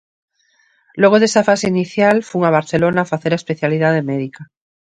[1.01, 4.41] Logo desa fase inicial fun a Barcelona facer a especialidade médica.